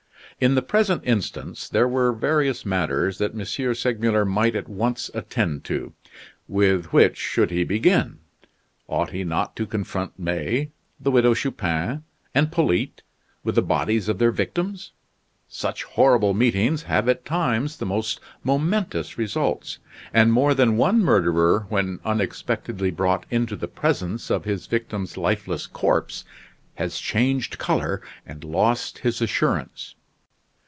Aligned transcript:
In 0.39 0.55
the 0.55 0.63
present 0.63 1.03
instance 1.05 1.69
there 1.69 1.87
were 1.87 2.11
various 2.11 2.65
matters 2.65 3.19
that 3.19 3.35
M. 3.35 3.45
Segmuller 3.75 4.25
might 4.25 4.55
at 4.55 4.67
once 4.67 5.11
attend 5.13 5.63
to. 5.65 5.93
With 6.47 6.87
which 6.91 7.15
should 7.15 7.51
he 7.51 7.63
begin? 7.63 8.17
Ought 8.87 9.11
he 9.11 9.23
not 9.23 9.55
to 9.57 9.67
confront 9.67 10.17
May, 10.17 10.71
the 10.99 11.11
Widow 11.11 11.35
Chupin, 11.35 12.01
and 12.33 12.51
Polyte 12.51 13.03
with 13.43 13.53
the 13.53 13.61
bodies 13.61 14.09
of 14.09 14.17
their 14.17 14.31
victims? 14.31 14.93
Such 15.47 15.83
horrible 15.83 16.33
meetings 16.33 16.81
have 16.83 17.07
at 17.07 17.23
times 17.23 17.77
the 17.77 17.85
most 17.85 18.19
momentous 18.43 19.19
results, 19.19 19.77
and 20.11 20.33
more 20.33 20.55
than 20.55 20.75
one 20.75 21.01
murderer 21.03 21.67
when 21.69 21.99
unsuspectedly 22.03 22.89
brought 22.89 23.27
into 23.29 23.55
the 23.55 23.67
presence 23.67 24.31
of 24.31 24.45
his 24.45 24.65
victim's 24.65 25.17
lifeless 25.17 25.67
corpse 25.67 26.25
has 26.77 26.97
changed 26.97 27.59
color 27.59 28.01
and 28.25 28.43
lost 28.43 28.97
his 29.05 29.21
assurance. 29.21 29.93